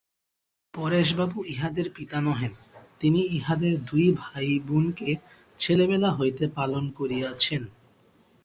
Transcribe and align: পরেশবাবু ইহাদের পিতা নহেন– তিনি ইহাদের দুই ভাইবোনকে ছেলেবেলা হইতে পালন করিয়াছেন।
পরেশবাবু 0.73 1.37
ইহাদের 1.45 1.87
পিতা 1.95 2.19
নহেন– 2.21 2.59
তিনি 2.99 3.21
ইহাদের 3.31 3.73
দুই 3.85 4.05
ভাইবোনকে 4.17 5.09
ছেলেবেলা 5.59 6.09
হইতে 6.11 6.45
পালন 6.47 6.83
করিয়াছেন। 6.89 7.61